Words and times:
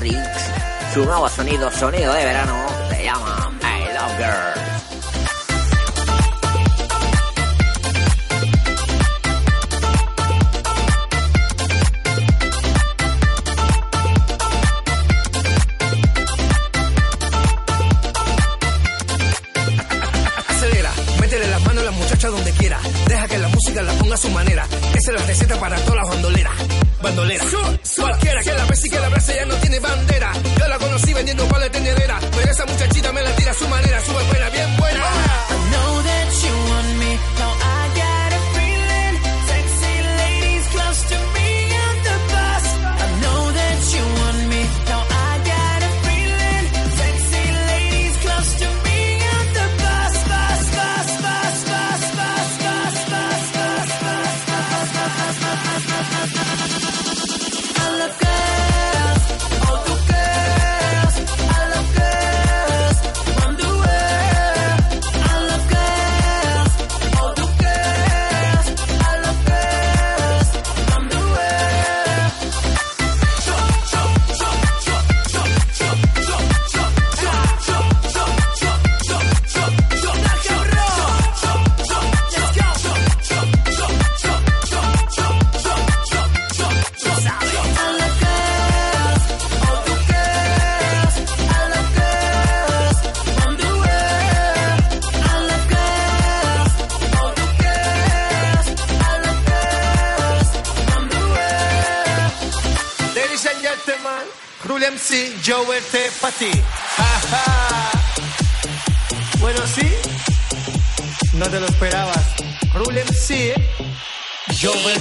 Matrix, 0.00 0.50
sumado 0.94 1.26
a 1.26 1.28
sonido, 1.28 1.70
sonido 1.70 2.14
de 2.14 2.24
verano. 2.24 2.79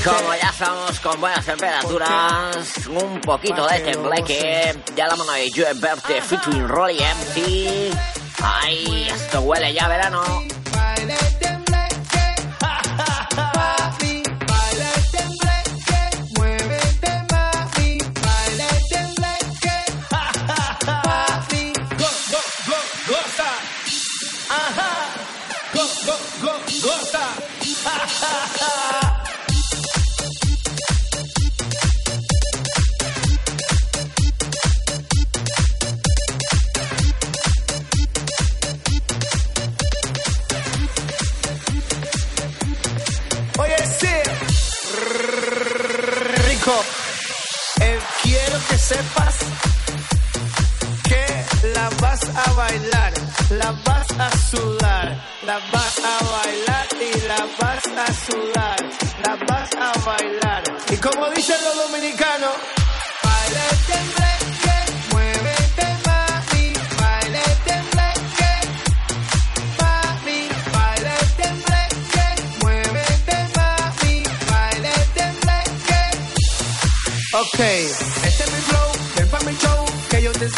como 0.03 0.33
ya 0.33 0.49
estamos 0.49 0.99
con 0.99 1.19
buenas 1.19 1.45
temperaturas, 1.45 2.87
un 2.87 3.19
poquito 3.21 3.67
de 3.67 3.79
tembleque, 3.79 4.75
ya 4.95 5.07
la 5.07 5.15
mano 5.15 5.31
de 5.33 5.49
Joe 5.53 5.73
Verde 5.73 6.21
featuring 6.21 6.67
Rolly 6.67 6.99
MC. 6.99 7.91
Ay, 8.41 9.07
esto 9.09 9.41
huele 9.41 9.73
ya 9.73 9.87
verano. 9.87 10.21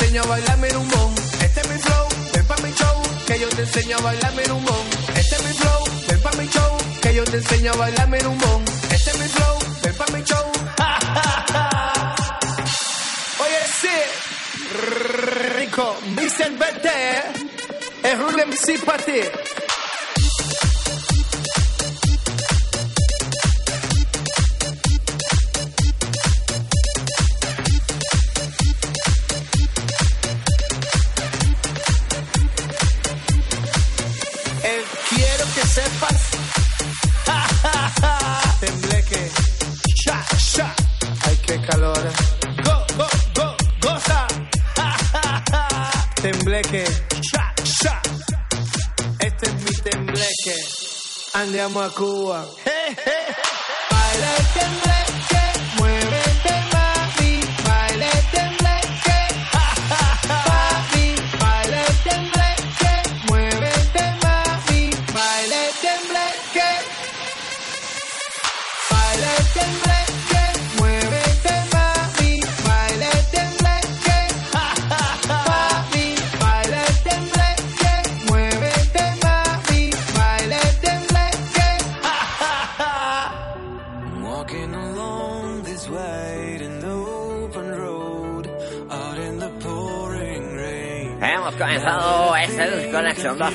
enseño 0.01 0.23
a 0.23 0.25
bailarme 0.25 0.67
en 0.67 0.77
un. 0.77 0.89
Este 1.41 1.61
es 1.61 1.69
mi 1.69 1.77
flow, 1.77 2.07
ven 2.33 2.45
pa' 2.47 2.57
mi 2.63 2.73
show, 2.73 3.01
que 3.27 3.39
yo 3.39 3.47
te 3.49 3.61
enseño 3.61 3.97
a 3.97 4.01
bailarme 4.01 4.43
en 4.43 4.51
un. 4.51 4.65
Este 5.15 5.35
es 5.35 5.43
mi 5.43 5.53
flow, 5.53 5.83
ven 6.07 6.19
pa' 6.21 6.31
mi 6.31 6.47
show, 6.47 6.77
que 7.01 7.13
yo 7.13 7.23
te 7.23 7.37
enseño 7.37 7.71
a 7.71 7.75
bailarme 7.75 8.17
en 8.17 8.25
un. 8.27 8.41
Este 8.91 9.11
es 9.11 9.19
mi 9.19 9.27
flow, 9.27 9.59
ven 9.83 9.93
pa' 9.95 10.07
mi 10.13 10.23
show. 10.23 10.41
Oye, 13.43 13.61
sí, 13.79 13.95
rico, 15.59 15.95
Mr. 16.15 16.51
Vete, 16.57 17.21
es 18.03 18.19
un 18.19 18.35
MC 18.49 18.79
para 18.83 19.03
ti. 19.03 19.21
llama 51.61 51.89
Cuba. 51.89 52.47
Hey, 52.65 52.95
hey. 53.05 53.40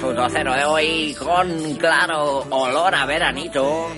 Fútbol 0.00 0.30
Cero 0.30 0.52
de 0.54 0.64
hoy 0.64 1.14
con, 1.18 1.74
claro, 1.76 2.44
olor 2.50 2.94
a 2.94 3.06
veranito, 3.06 3.88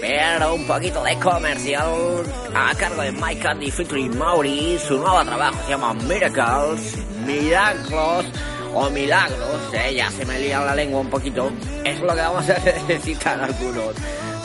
pero 0.00 0.54
un 0.54 0.66
poquito 0.66 1.02
de 1.02 1.18
comercial 1.18 2.22
a 2.54 2.74
cargo 2.74 3.02
de 3.02 3.12
Mike 3.12 3.40
Candy 3.40 3.70
featuring 3.70 4.16
Mauri. 4.16 4.78
Su 4.78 4.98
nuevo 4.98 5.22
trabajo 5.24 5.58
se 5.64 5.70
llama 5.70 5.94
Miracles, 5.94 6.96
Milagros 7.26 8.26
o 8.74 8.90
Milagros, 8.90 9.74
eh, 9.74 9.94
ya 9.94 10.10
se 10.10 10.24
me 10.24 10.38
lía 10.38 10.60
la 10.60 10.74
lengua 10.74 11.00
un 11.00 11.10
poquito. 11.10 11.50
Es 11.84 12.00
lo 12.00 12.14
que 12.14 12.20
vamos 12.20 12.48
a 12.48 12.58
necesitar 12.88 13.40
algunos. 13.40 13.94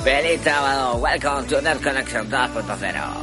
Feliz 0.03 0.41
sábado, 0.43 0.95
welcome 0.97 1.47
to 1.47 1.61
Nerd 1.61 1.81
Connection 1.81 2.29
2.0. 2.29 3.22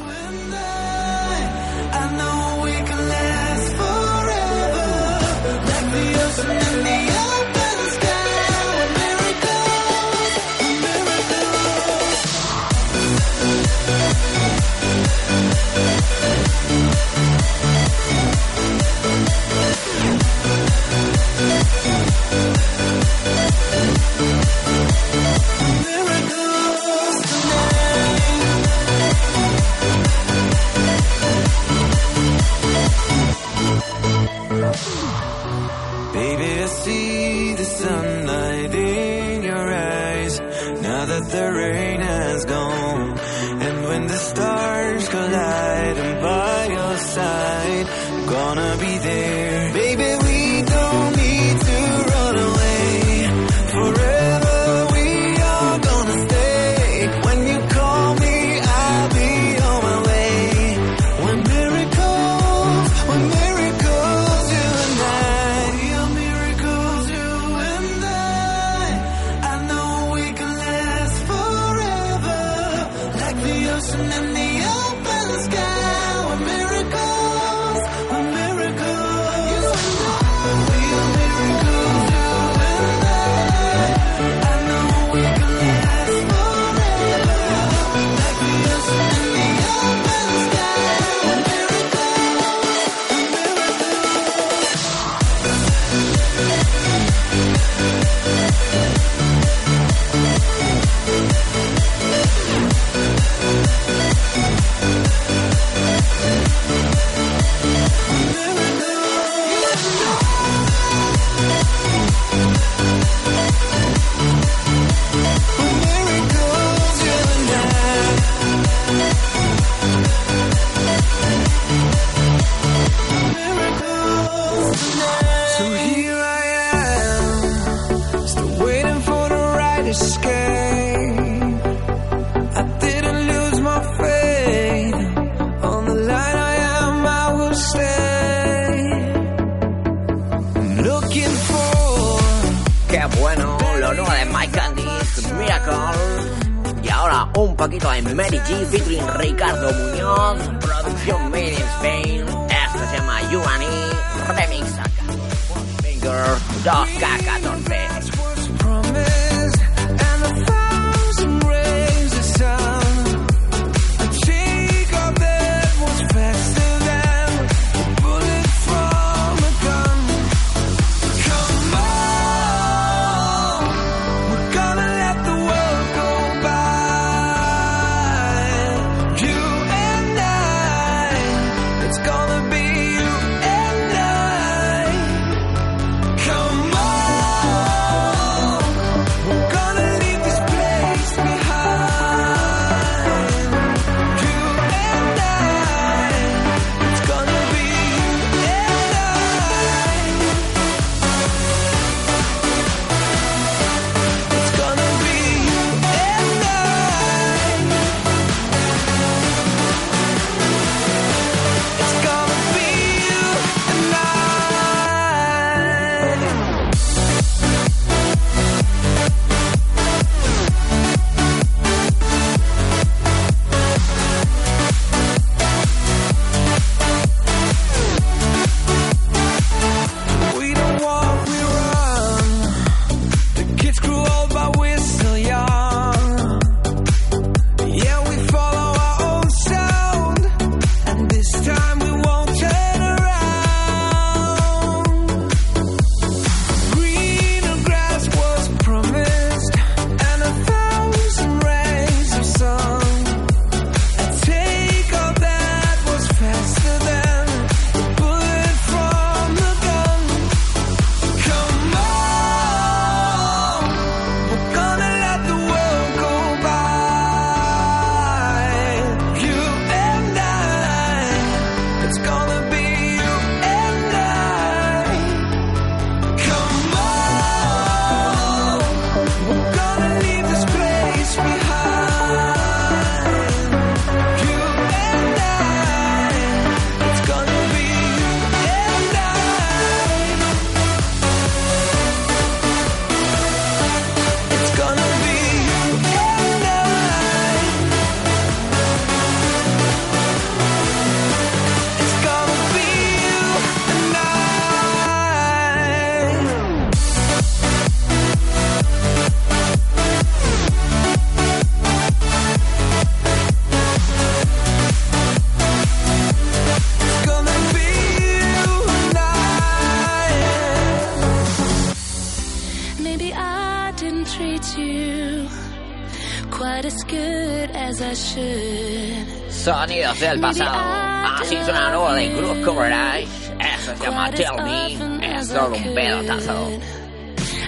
del 330.01 330.19
pasado. 330.19 330.51
Ah, 330.53 331.19
Así 331.21 331.35
es 331.35 331.47
una 331.47 331.69
nueva 331.69 331.93
de 331.95 332.41
Coverage. 332.43 333.07
Eso 333.39 333.75
se 333.77 333.83
llama 333.83 334.11
Tell 334.11 334.43
Me. 334.43 335.19
Es 335.19 335.29
todo 335.29 335.53
un 335.53 335.73
pelotazo. 335.75 336.49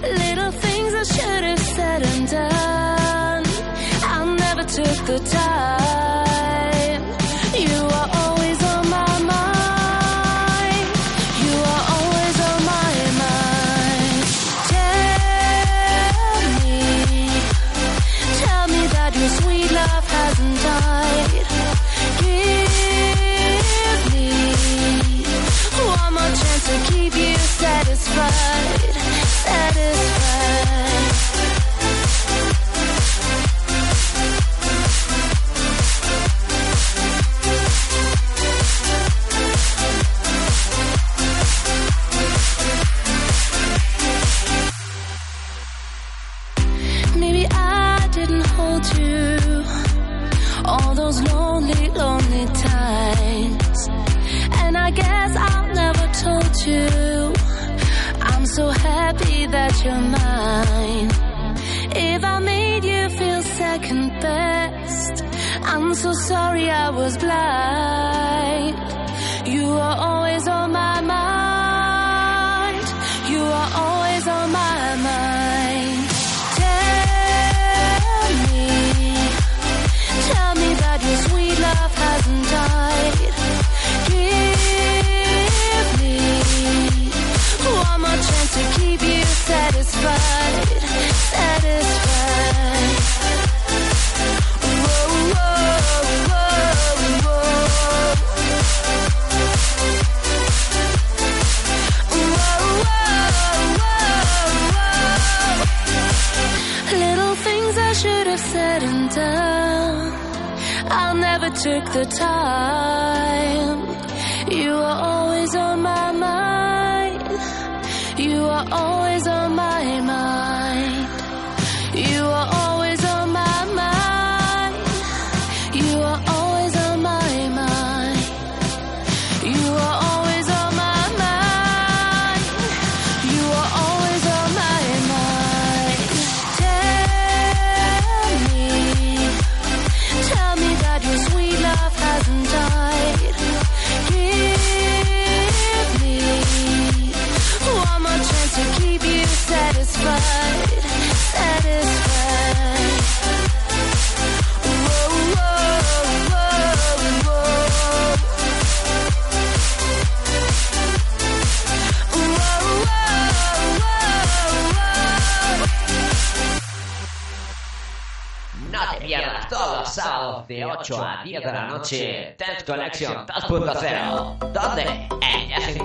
Little 0.02 0.52
things 0.52 0.94
I 0.94 1.04
should 1.04 1.44
have 1.44 1.60
said 1.60 2.04
and 2.04 2.30
done. 2.30 3.44
I 4.04 4.36
never 4.38 4.64
took 4.64 5.06
the 5.06 5.20
time. 5.32 5.63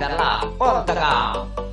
Olha 0.09 0.17
Nella 0.17 0.39
Podcast. 0.57 1.68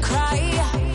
cry. 0.00 0.87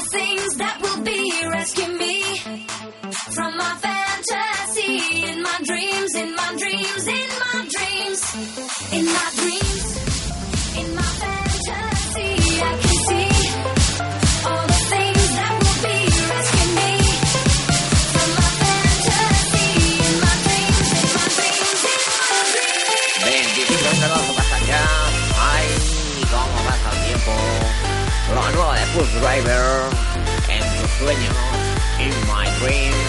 the 0.00 0.08
things 0.08 0.56
that 0.56 0.76
will 0.82 1.02
be 1.04 1.20
rescue 1.50 1.92
me 1.98 2.16
from 3.36 3.50
my 3.56 3.72
fantasy 3.84 4.96
in 5.28 5.42
my 5.42 5.58
dreams, 5.68 6.14
in 6.14 6.30
my 6.40 6.50
dreams, 6.62 7.02
in 7.18 7.28
my 7.44 7.58
dreams, 7.74 8.20
in 8.96 9.04
my 9.16 9.28
dreams, 9.40 9.84
in 10.80 10.88
my 11.00 11.10
fantasy. 11.22 12.32
I 12.60 12.72
can 12.82 12.96
see 13.08 13.32
all 14.48 14.64
the 14.72 14.80
things 14.92 15.26
that 15.38 15.52
will 15.60 15.80
be 15.88 15.98
rescuing 16.32 16.72
me 16.80 16.92
from 18.14 18.28
my 18.40 18.50
fantasy 18.62 19.70
in 20.08 20.14
my 20.24 20.34
dreams, 20.46 20.88
in 20.96 21.08
my 21.16 21.26
dreams, 21.36 21.80
in 21.90 22.00
my 22.08 22.40
dreams. 22.52 23.20
Bendición 23.26 23.96
de 24.00 24.08
los 24.12 24.26
pasan 24.38 24.62
ya. 24.70 24.84
Ay, 25.52 25.66
cómo 26.32 26.56
pasa 26.68 26.88
el 26.92 26.98
tiempo. 27.06 27.32
Lo 28.34 28.42
nuevo 28.52 28.72
de 28.72 28.84
Push 28.94 29.12
Driver 29.20 29.59
in 31.98 32.10
my 32.26 32.44
dreams. 32.58 32.99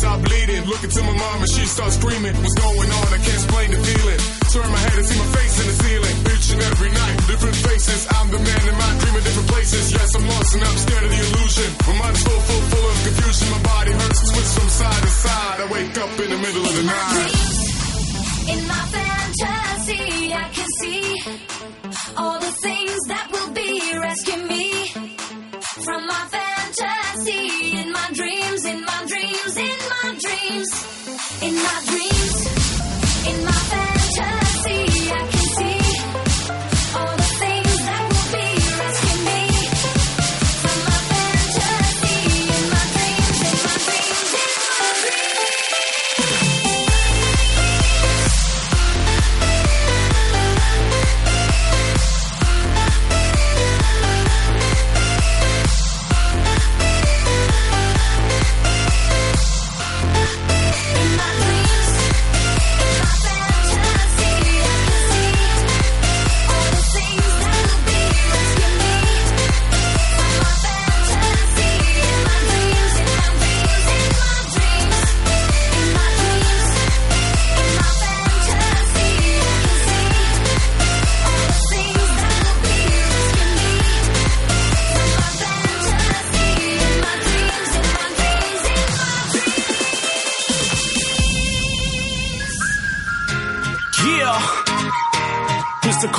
top 0.00 0.22
bleeding. 0.22 0.64
Looking 0.66 0.90
to 0.90 1.02
my 1.02 1.14
mom 1.14 1.42
and 1.42 1.50
she 1.50 1.64
starts 1.66 1.96
screaming. 1.96 2.34
What's 2.42 2.54
going 2.54 2.90
on? 2.90 3.06
I 3.12 3.18
can't 3.18 3.38
explain 3.38 3.68
the 3.70 3.80
feeling. 3.82 4.20
Turn 4.54 4.68
my 4.70 4.80
head 4.80 4.96
and 4.98 5.06
see 5.06 5.18
my 5.18 5.30
face 5.34 5.54
in 5.60 5.66
the 5.66 5.76
ceiling. 5.82 6.16
Bitching 6.24 6.60
every 6.70 6.90
night, 6.90 7.16
different 7.26 7.56
faces. 7.56 8.06
I'm 8.16 8.28
the 8.30 8.40
man 8.40 8.62
in 8.68 8.76
my 8.78 8.90
dream 9.02 9.14
of 9.18 9.24
different 9.24 9.48
places. 9.48 9.92
Yes, 9.92 10.14
I'm 10.14 10.26
lost 10.26 10.54
and 10.54 10.62
I'm 10.64 10.78
scared 10.78 11.04
of 11.04 11.10
the 11.10 11.20
illusion. 11.20 11.68
My 11.86 11.94
mind's 11.98 12.22
full, 12.22 12.40
full, 12.46 12.62
full 12.72 12.86
of 12.88 12.96
confusion. 13.04 13.46
My 13.50 13.62
body 13.62 13.92
hurts, 13.92 14.20
twists 14.30 14.54
from 14.58 14.68
side 14.68 15.02
to 15.02 15.12
side. 15.12 15.58
I 15.60 15.66
wake 15.72 15.96
up 15.98 16.12
in 16.18 16.28
the 16.30 16.38
middle 16.38 16.64
of 16.64 16.74
the 16.78 16.84
night. 16.84 17.32
In 18.48 18.60
my 18.66 18.82
face. 18.92 19.07
my 31.62 31.82
dreams. 31.86 32.57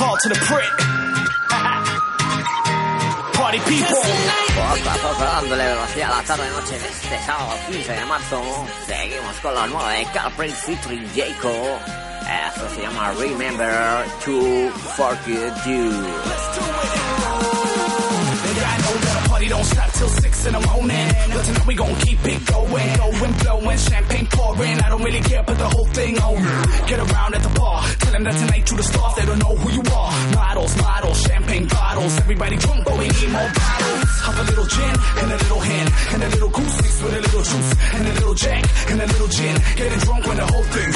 Call 0.00 0.16
to 0.16 0.28
the 0.30 0.40
prick. 0.48 0.74
Party 3.36 3.60
people. 3.68 4.02
Poco 4.56 4.88
a 4.88 4.96
poco 5.04 5.24
dándole 5.24 5.64
velocidad 5.64 6.12
a 6.12 6.16
la 6.16 6.22
tarde 6.22 6.48
noche 6.56 6.78
de 6.78 6.88
este 6.88 7.18
sábado 7.26 7.52
15 7.70 7.92
de 7.92 8.04
marzo. 8.06 8.66
Seguimos 8.86 9.36
con 9.42 9.54
lo 9.54 9.66
nuevo 9.66 9.88
de 9.88 10.04
Calprin 10.14 10.52
featuring 10.52 11.06
Jaco. 11.14 11.52
Esto 12.48 12.68
se 12.74 12.82
llama 12.82 13.12
Remember 13.12 14.06
to 14.24 14.70
Forget 14.96 15.54
You. 15.66 15.90
Nigga, 18.44 18.64
I 18.64 18.76
know 18.80 18.96
that 19.04 19.24
a 19.24 19.28
party 19.28 19.48
don't 19.48 19.64
stop 19.64 19.79
till 20.00 20.08
six 20.08 20.46
in 20.46 20.52
the 20.56 20.64
morning. 20.72 21.08
But 21.28 21.44
tonight 21.44 21.66
we 21.66 21.74
gon' 21.74 21.94
keep 22.00 22.20
it 22.24 22.40
going, 22.48 22.90
going, 22.96 23.32
blowing, 23.44 23.78
champagne 23.78 24.26
pouring. 24.32 24.76
I 24.80 24.88
don't 24.88 25.04
really 25.04 25.20
care, 25.20 25.42
put 25.44 25.58
the 25.58 25.68
whole 25.68 25.90
thing 25.98 26.18
on. 26.18 26.40
Get 26.88 26.98
around 27.04 27.32
at 27.36 27.42
the 27.44 27.52
bar, 27.60 27.84
tell 28.00 28.12
them 28.12 28.24
that 28.24 28.36
tonight 28.40 28.64
you 28.70 28.76
the 28.80 28.82
star. 28.82 29.08
They 29.16 29.26
don't 29.28 29.38
know 29.44 29.54
who 29.60 29.68
you 29.76 29.84
are. 29.92 30.12
Models, 30.40 30.72
models, 30.80 31.18
champagne 31.28 31.66
bottles. 31.66 32.12
Everybody 32.16 32.56
drunk, 32.56 32.80
but 32.86 32.96
we 32.96 33.06
need 33.12 33.30
more 33.30 33.50
bottles. 33.60 34.00
Have 34.24 34.38
a 34.40 34.44
little 34.50 34.68
gin 34.74 34.94
and 35.20 35.28
a 35.36 35.38
little 35.44 35.60
hen 35.68 35.86
and 36.12 36.20
a 36.24 36.28
little 36.34 36.52
goose 36.56 36.76
mixed 36.80 37.00
with 37.04 37.14
a 37.20 37.20
little 37.20 37.44
juice 37.44 37.70
and 37.94 38.02
a 38.08 38.12
little 38.20 38.34
jack 38.34 38.64
and 38.88 38.98
a 39.04 39.06
little 39.06 39.28
gin. 39.28 39.54
Getting 39.76 40.00
drunk 40.00 40.22
when 40.26 40.36
the 40.40 40.48
whole 40.48 40.68
thing 40.72 40.90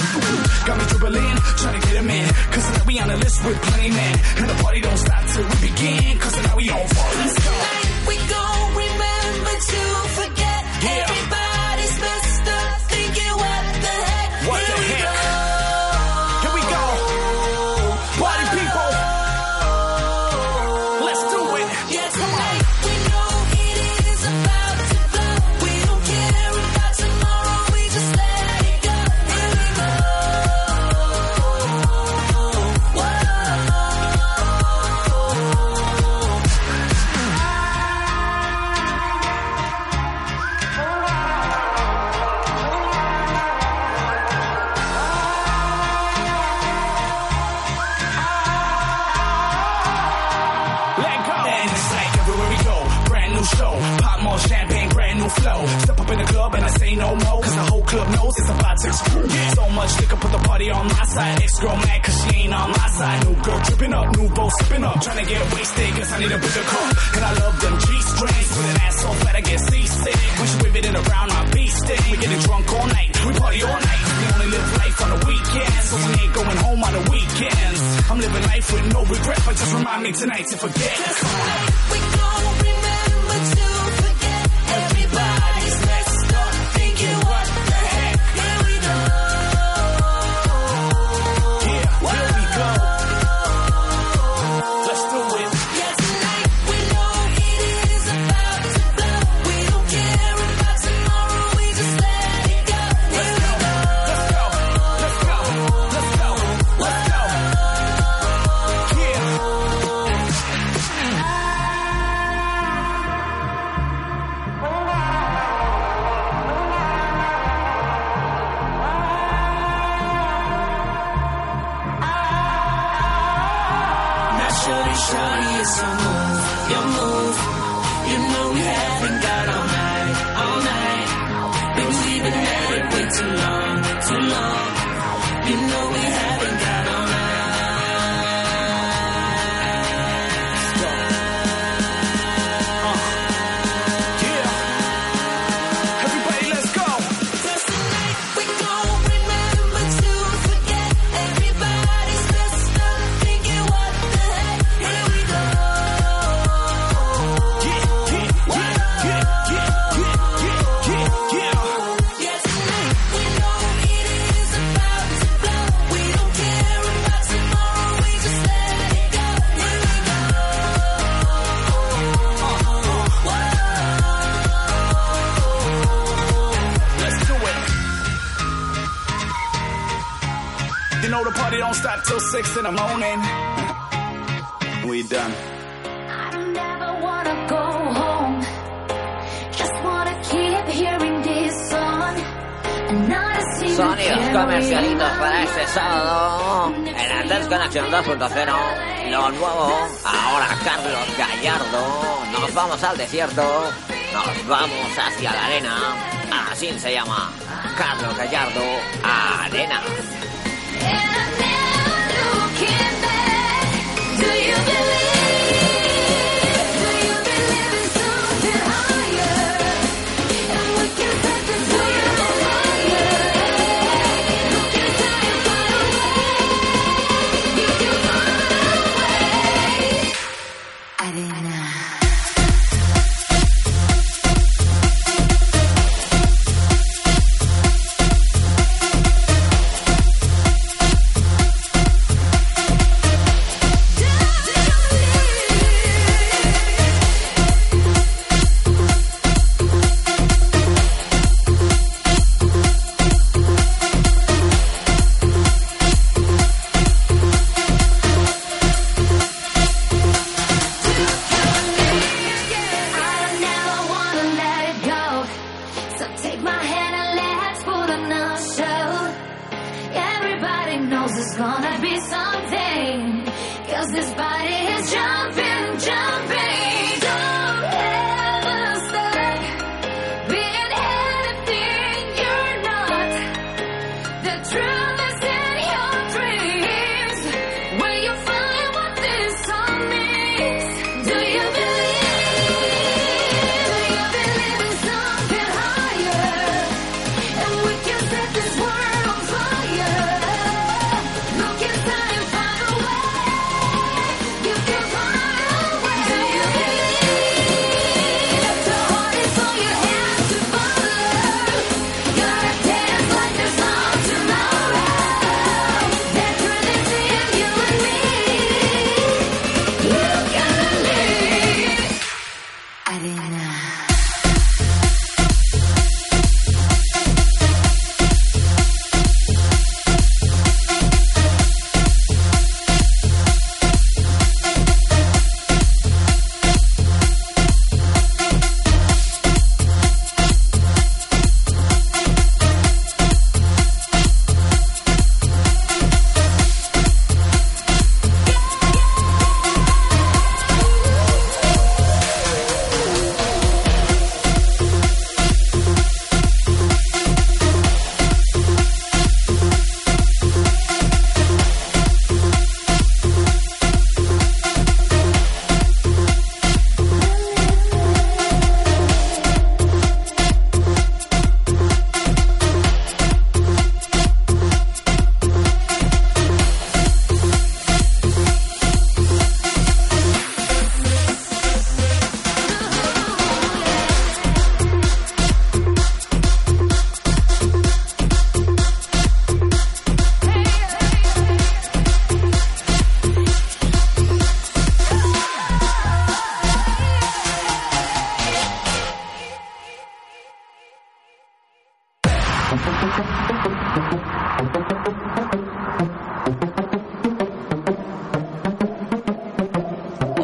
got 0.64 0.76
me 0.80 0.84
dribbling, 0.88 1.36
trying 1.60 1.76
to 1.76 1.82
get 1.86 1.96
him 2.00 2.08
in. 2.08 2.26
Cause 2.52 2.64
tonight 2.72 2.86
we 2.88 2.94
on 3.04 3.08
the 3.08 3.18
list 3.20 3.38
with 3.44 3.58
plenty 3.68 3.90
men. 3.90 4.14
And 4.40 4.48
the 4.48 4.56
party 4.64 4.80
don't 4.80 4.96
stop 4.96 5.22
till 5.28 5.44
we 5.44 5.56
begin. 5.68 6.18
Cause 6.18 6.32
tonight 6.32 6.56
we 6.56 6.64
on 6.72 6.86
fire. 6.88 7.16
Let's 7.20 7.36
go. 7.44 7.84
So 58.76 59.68
much 59.70 60.00
liquor, 60.00 60.16
put 60.16 60.32
the 60.32 60.38
party 60.38 60.70
on 60.70 60.86
my 60.86 61.04
side. 61.04 61.42
Ex 61.42 61.60
girl 61.60 61.76
mad 61.76 62.02
cause 62.02 62.18
she 62.24 62.36
ain't 62.42 62.54
on 62.54 62.70
my 62.70 62.88
side. 62.88 63.26
New 63.26 63.36
girl 63.42 63.60
tripping 63.60 63.94
up, 63.94 64.16
new 64.16 64.28
bow 64.30 64.48
sipping 64.58 64.84
up. 64.84 65.00
Trying 65.00 65.24
to 65.24 65.30
get 65.30 65.54
wasted, 65.54 65.94
guess 65.96 66.12
I 66.12 66.18
need 66.18 66.32
a 66.32 66.38
bigger 66.38 66.66
cup. 66.72 66.88
And 67.14 67.24
I 67.24 67.32
love 67.38 67.60
them 67.60 67.74
G 67.78 67.86
strings. 68.02 68.48
With 68.56 68.70
an 68.70 68.80
ass 68.82 68.96
so 69.00 69.10
fat 69.22 69.36
I 69.36 69.40
get 69.40 69.60
seasick. 69.60 70.16
When 70.38 70.46
she 70.48 70.56
wave 70.62 70.76
it 70.76 70.86
in 70.86 70.96
around 70.96 71.28
my 71.28 71.44
stick. 71.74 72.00
We 72.10 72.16
getting 72.18 72.40
drunk 72.40 72.72
all 72.72 72.86
night, 72.86 73.10
we 73.26 73.32
party 73.34 73.62
all 73.62 73.80
night. 73.80 74.00
We 74.18 74.24
only 74.34 74.48
live 74.54 74.68
life 74.78 74.98
on 75.04 75.10
the 75.14 75.20
weekends. 75.26 75.84
So 75.90 75.96
we 75.96 76.12
ain't 76.22 76.34
going 76.34 76.58
home 76.64 76.82
on 76.84 76.92
the 76.92 77.04
weekends. 77.10 77.80
I'm 78.10 78.18
living 78.20 78.42
life 78.42 78.66
with 78.72 78.86
no 78.92 79.00
regret, 79.04 79.40
but 79.46 79.54
just 79.56 79.74
remind 79.74 80.02
me 80.02 80.12
tonight 80.12 80.46
to 80.50 80.56
forget. 80.56 80.96
We 81.90 81.98
gon' 81.98 82.53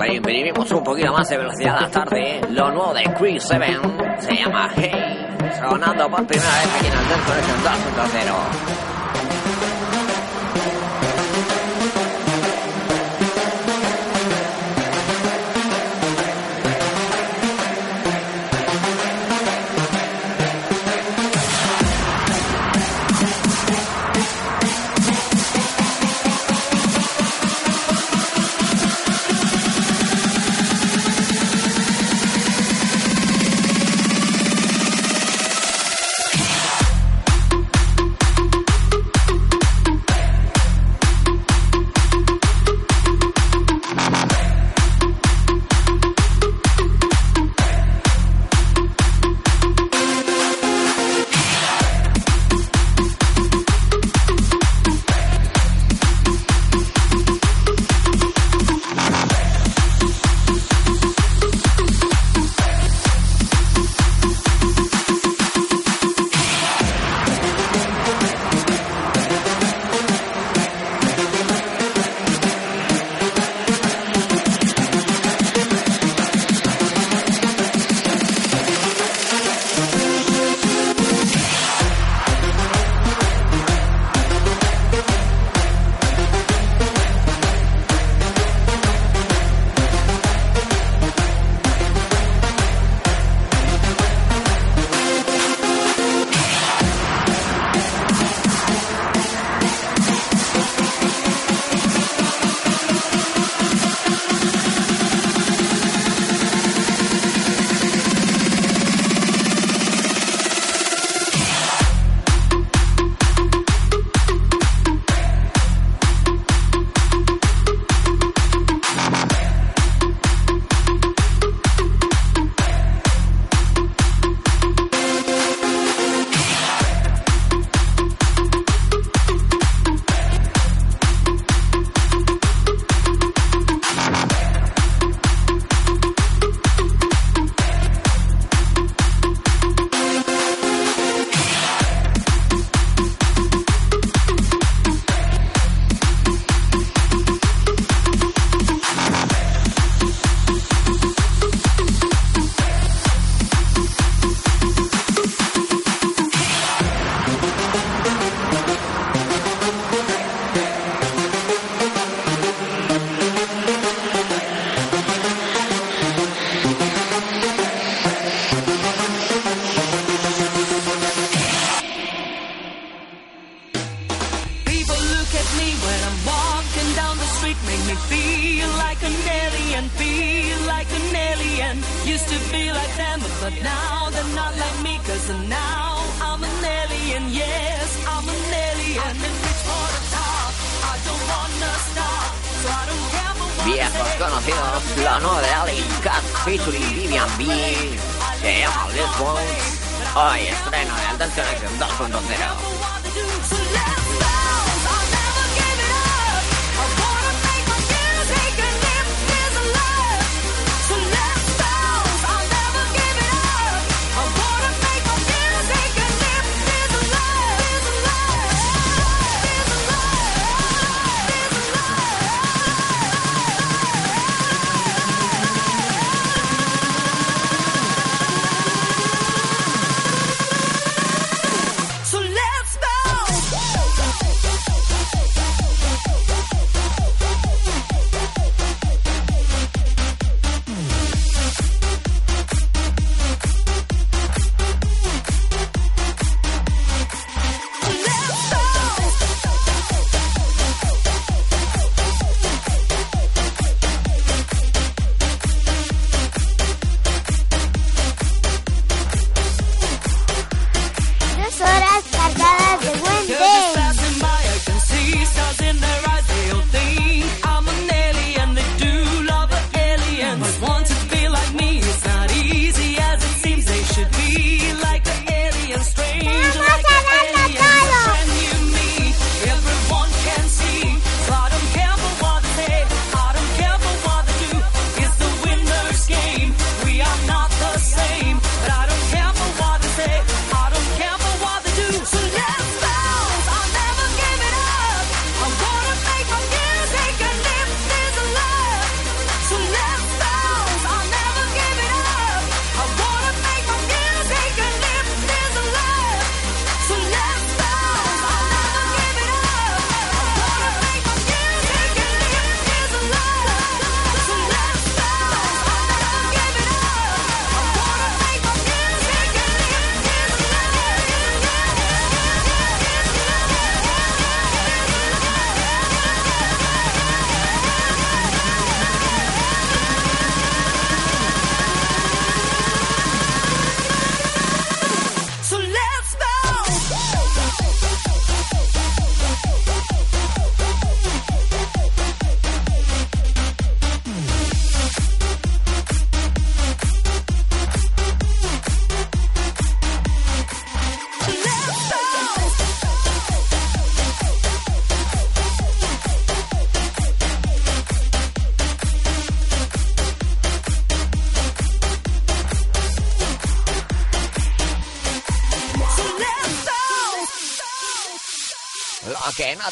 Le 0.01 0.15
imprimimos 0.15 0.71
un 0.73 0.85
poquito 0.85 1.13
más 1.13 1.29
de 1.29 1.37
velocidad 1.39 1.79
a 1.79 1.81
la 1.83 1.91
tarde. 1.91 2.39
¿eh? 2.39 2.41
Lo 2.51 2.71
nuevo 2.71 2.93
de 2.95 3.05
Chris 3.19 3.43
Seven 3.45 3.79
se 4.19 4.35
llama 4.35 4.69
Hey, 4.75 5.27
sonando 5.61 6.11
por 6.11 6.27
primera 6.27 6.51
vez 6.51 6.77
aquí 6.77 6.87
en 6.87 6.93
el 6.93 7.09
dentro 7.09 7.35
de 7.35 7.43
su 7.43 7.95
trasero. 7.95 8.90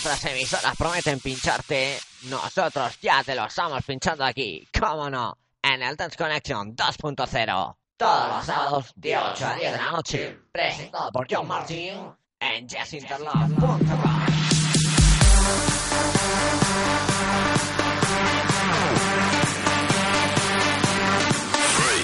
Otras 0.09 0.25
emisoras 0.25 0.75
prometen 0.75 1.21
pincharte, 1.21 1.99
nosotros 2.31 2.99
ya 3.03 3.23
te 3.23 3.35
lo 3.35 3.45
estamos 3.45 3.85
pinchando 3.85 4.25
aquí, 4.25 4.67
cómo 4.73 5.11
no, 5.11 5.37
en 5.61 5.83
el 5.83 5.97
Dance 5.97 6.17
Connection 6.17 6.75
2.0. 6.75 7.77
Todos 7.99 8.29
los 8.29 8.47
sábados 8.47 8.93
de 8.97 9.19
8 9.19 9.47
a 9.47 9.55
10 9.55 9.73
de 9.73 9.79
la 9.79 9.91
noche, 9.91 10.39
presentado 10.51 11.13
por 11.13 11.27
John 11.31 11.47
Martin 11.47 12.11
en 12.41 12.67
jazzinterlove.com. 12.67 14.19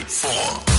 Entrando 0.04 0.73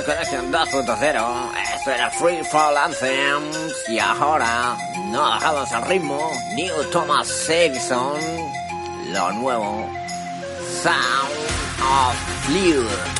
Dance 0.00 0.30
Connection 0.30 0.50
2.0. 0.50 1.50
Esto 1.74 1.90
era 1.90 2.10
Free 2.10 2.42
Fall 2.44 2.76
Anthems. 2.76 3.88
Y 3.88 3.98
ahora, 3.98 4.76
no 5.10 5.20
bajamos 5.20 5.72
el 5.72 5.82
ritmo. 5.82 6.30
New 6.54 6.90
Thomas 6.90 7.28
Savison. 7.28 8.18
Lo 9.12 9.32
nuevo. 9.32 9.90
Sound 10.82 11.30
of 11.82 12.16
Fluid. 12.46 13.19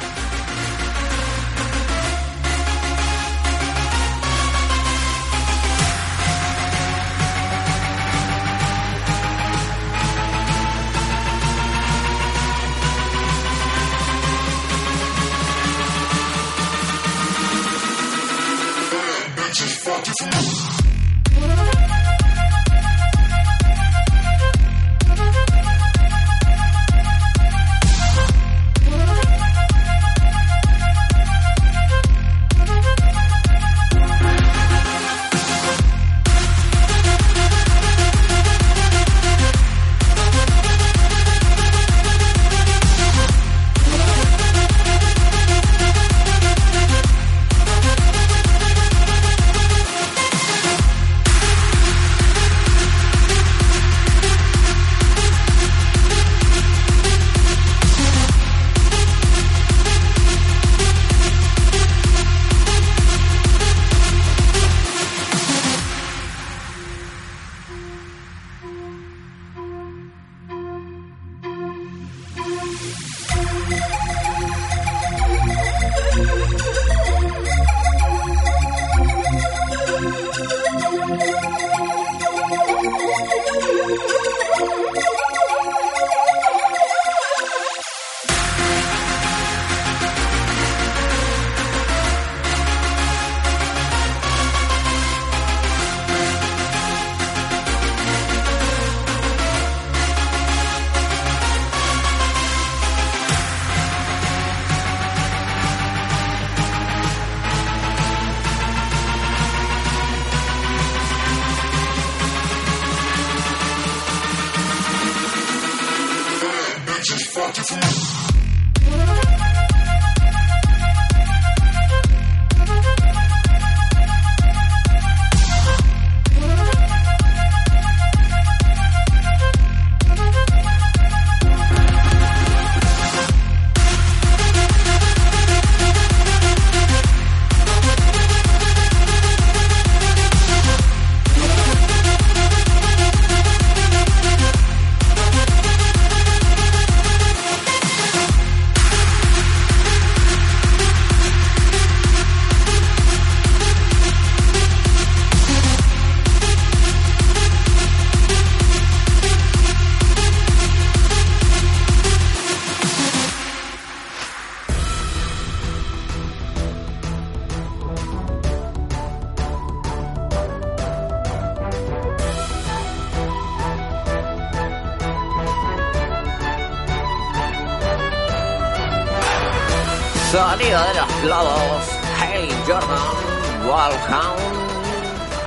Jordan, 182.70 183.66
Wallhound. 183.66 184.38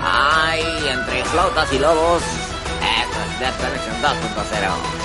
Ay, 0.01 0.61
entre 0.89 1.23
flautas 1.23 1.71
y 1.71 1.79
lobos. 1.79 2.21
Esto 2.21 3.17
es 3.23 3.39
Death 3.39 3.61
Connection 3.61 3.95
2.0. 4.01 5.02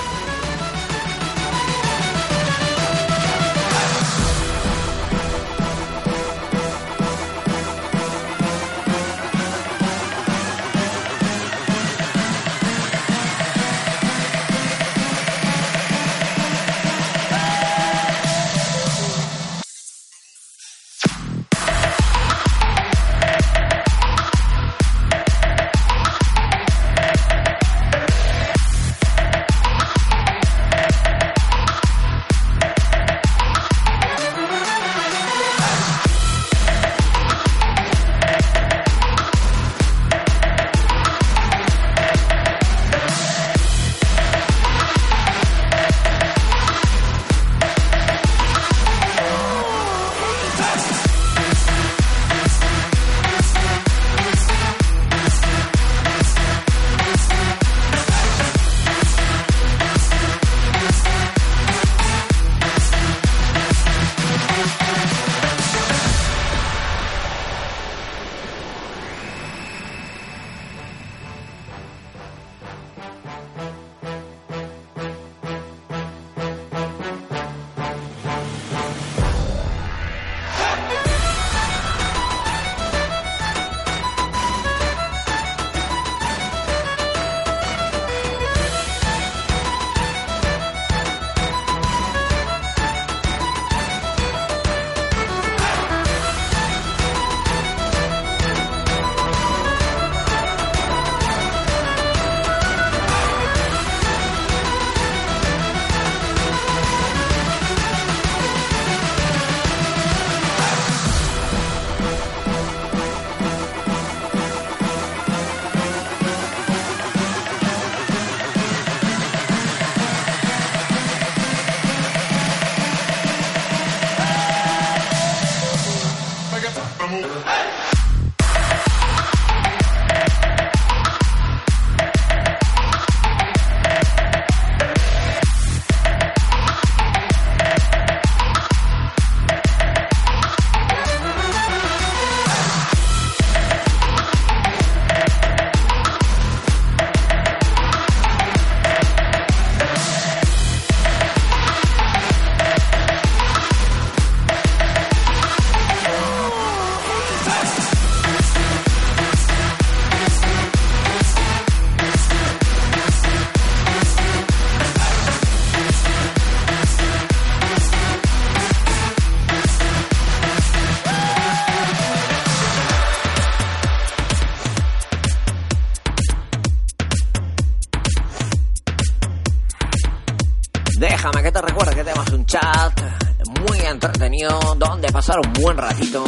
un 185.41 185.53
buen 185.53 185.77
ratito. 185.77 186.23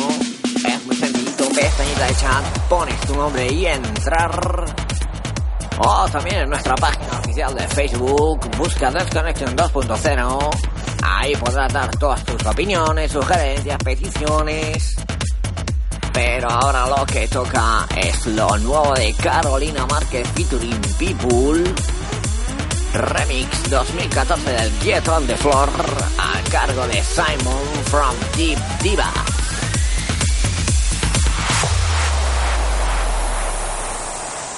Es 0.65 0.85
muy 0.85 0.95
sencillito, 0.95 1.47
pestañita 1.49 2.07
de 2.07 2.15
chat, 2.15 2.59
pones 2.69 2.99
tu 3.01 3.15
nombre 3.15 3.51
y 3.51 3.65
entrar. 3.65 4.65
O 5.77 6.09
también 6.09 6.41
en 6.41 6.49
nuestra 6.49 6.75
página 6.75 7.19
oficial 7.19 7.55
de 7.55 7.67
Facebook, 7.67 8.39
busca 8.57 8.91
Desconnection 8.91 9.55
2.0. 9.55 10.49
Ahí 11.03 11.35
podrás 11.35 11.73
dar 11.73 11.89
todas 11.97 12.23
tus 12.23 12.45
opiniones, 12.45 13.11
sugerencias, 13.11 13.77
peticiones. 13.83 14.95
Pero 16.13 16.49
ahora 16.49 16.87
lo 16.87 17.05
que 17.05 17.27
toca 17.27 17.87
es 17.95 18.27
lo 18.27 18.57
nuevo 18.57 18.93
de 18.93 19.13
Carolina 19.13 19.85
Márquez 19.87 20.27
featuring 20.35 20.81
People. 20.99 21.73
Remix 22.93 23.69
2014 23.69 24.51
del 24.51 24.71
Get 24.81 25.07
on 25.07 25.25
the 25.25 25.37
Floor 25.37 25.69
a 26.17 26.49
cargo 26.49 26.85
de 26.87 27.01
Simon 27.01 27.80
from 27.91 28.15
Deep 28.37 28.57
Diva. 28.81 29.11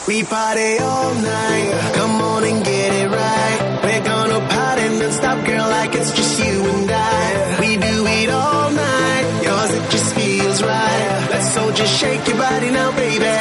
We 0.07 0.21
party 0.23 0.77
all 0.77 1.15
night, 1.15 1.93
come 1.95 2.21
on 2.21 2.43
and 2.43 2.63
get 2.63 2.93
it 2.93 3.09
right. 3.09 3.59
We're 3.83 4.03
gonna 4.03 4.39
party 4.53 4.87
non-stop, 4.99 5.45
girl, 5.47 5.67
like 5.67 5.95
it's 5.95 6.11
just 6.13 6.37
you 6.45 6.63
and 6.73 6.91
I. 6.91 7.59
We 7.59 7.77
do 7.77 8.05
it 8.05 8.29
all 8.29 8.69
night, 8.69 9.25
yours 9.45 9.71
it 9.79 9.89
just 9.89 10.13
feels 10.13 10.61
right. 10.61 11.27
Let's 11.31 11.57
all 11.57 11.71
just 11.71 11.99
shake 11.99 12.27
your 12.27 12.37
body 12.37 12.69
now, 12.69 12.91
baby. 12.91 13.33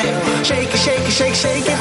Shake 0.43 0.73
it, 0.73 0.79
shake 0.79 1.07
it, 1.07 1.13
shake, 1.13 1.35
shake 1.35 1.67
it. 1.67 1.72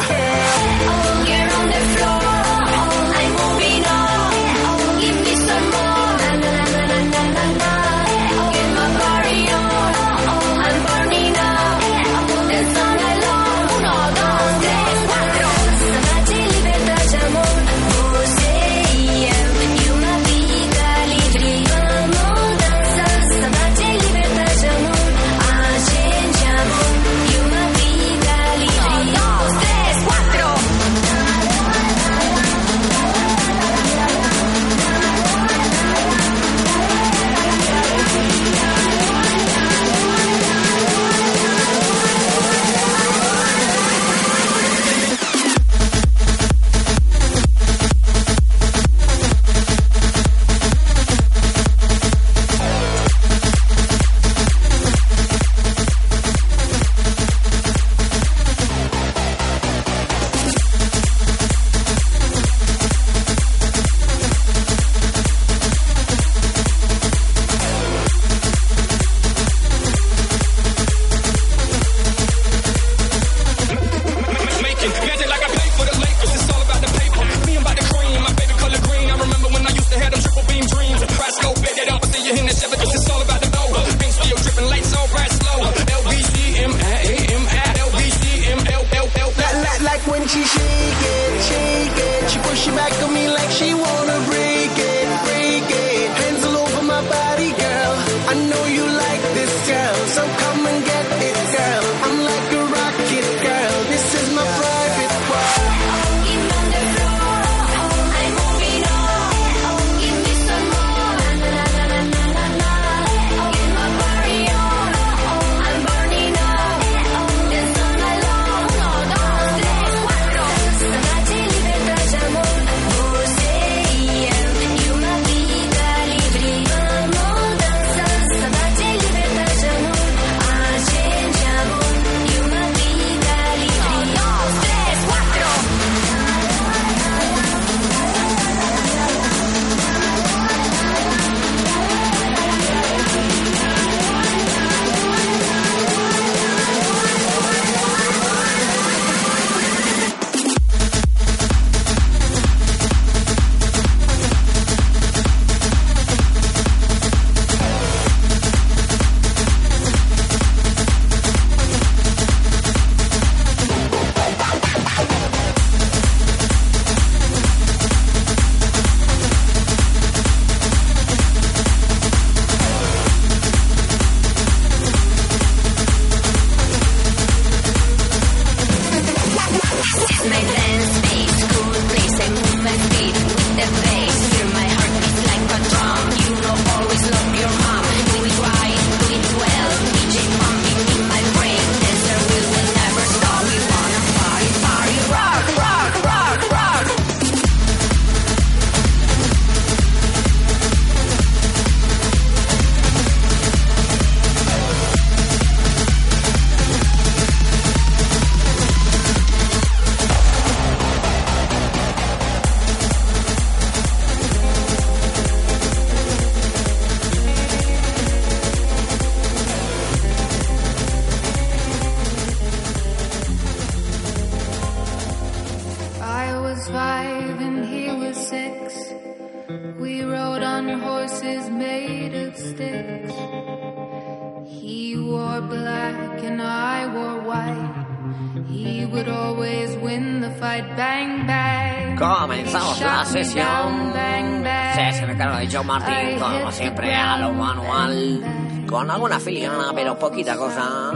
con 248.72 248.90
alguna 248.90 249.20
filigrana, 249.20 249.74
pero 249.76 250.00
poquita 250.00 250.38
cosa. 250.38 250.94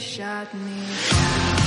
Shot 0.00 0.54
me. 0.54 1.59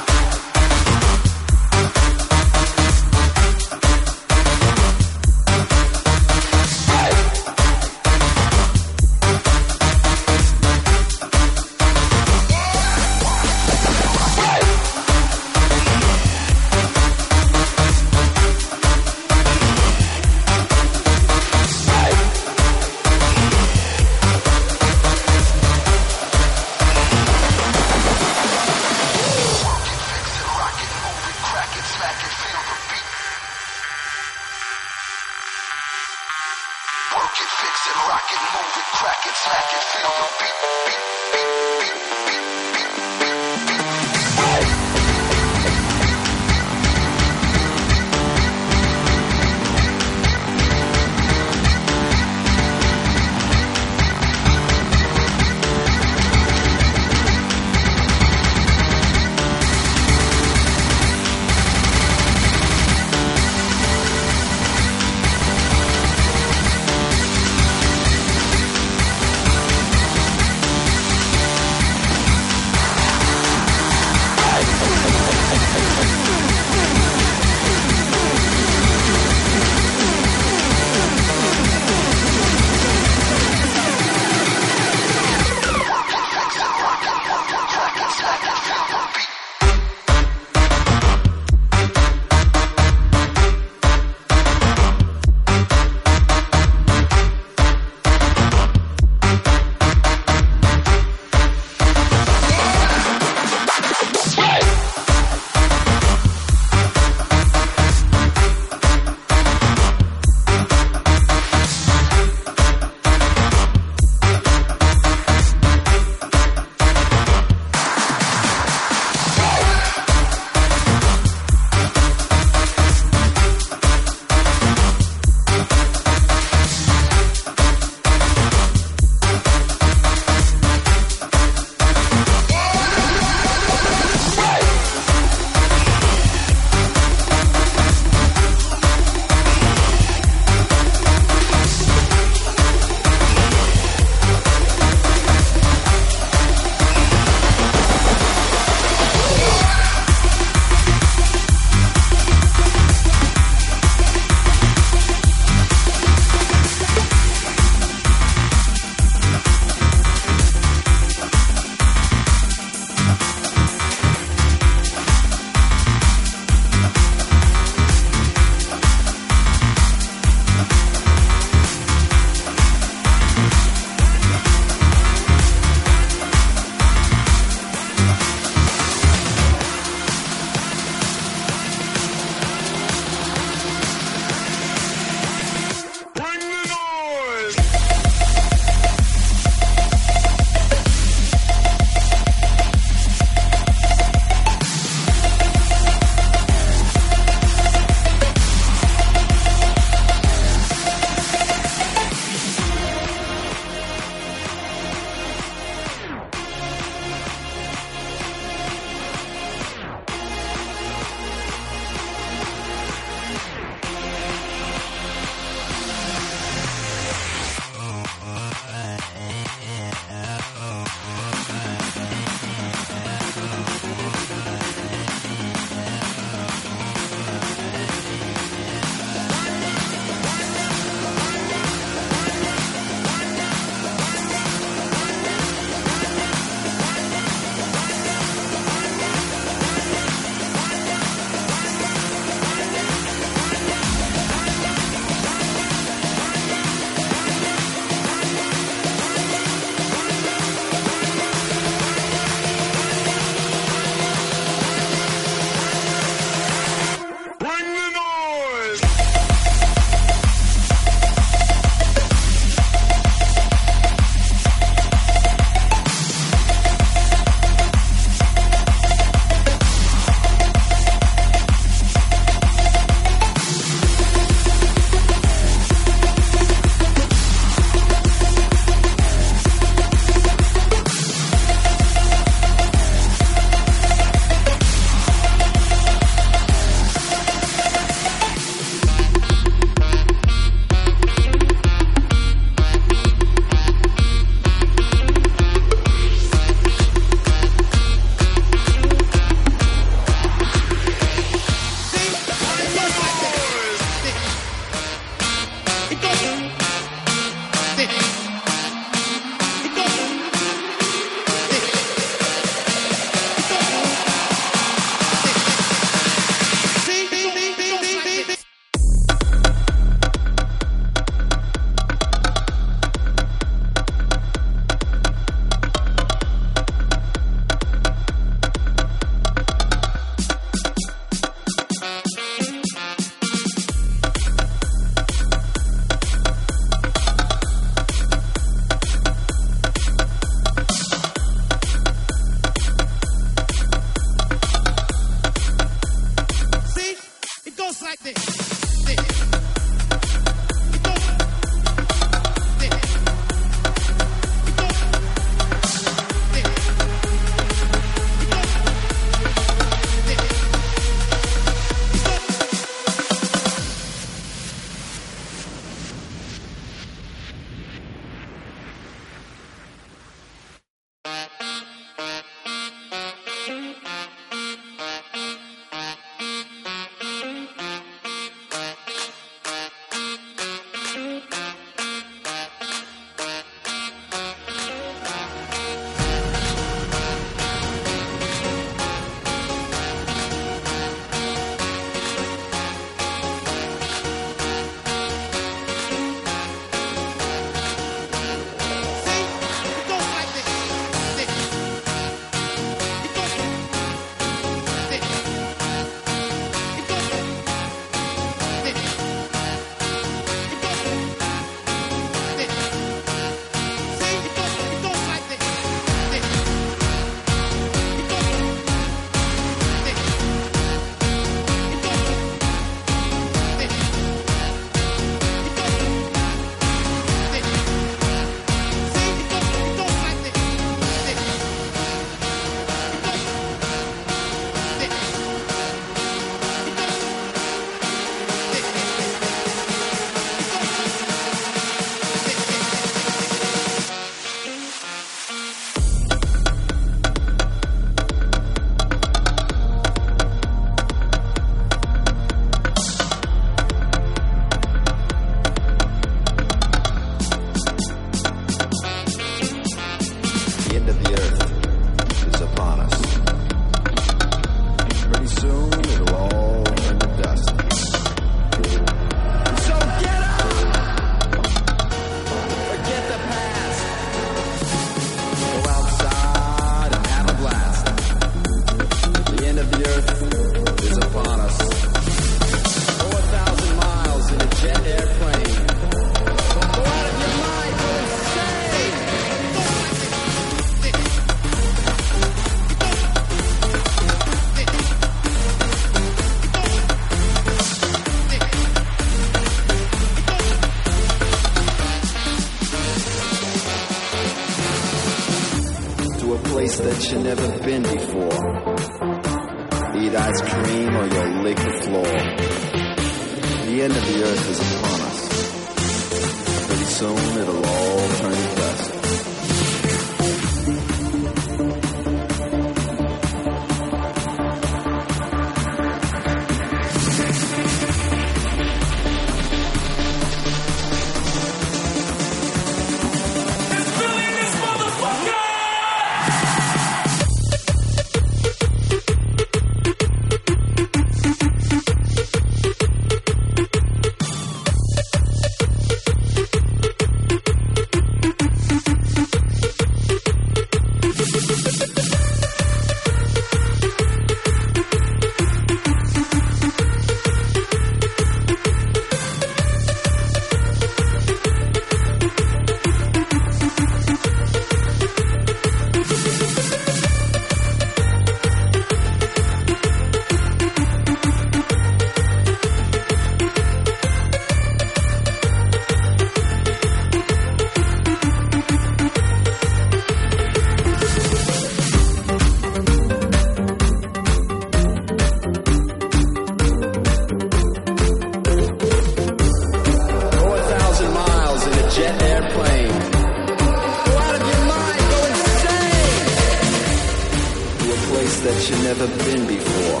place 598.22 598.40
that 598.40 598.70
you've 598.70 598.84
never 598.84 599.06
been 599.24 599.46
before. 599.48 600.00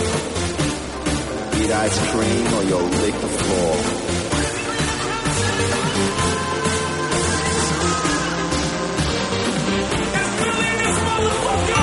Eat 1.60 1.72
ice 1.72 1.98
cream 2.12 2.46
or 2.54 2.62
you'll 2.64 2.92
lick 3.02 3.14
the 3.14 3.28
floor. 3.42 3.74
It's 10.14 10.40
really 10.40 10.76
this 10.82 10.98
motherfucker! 11.06 11.81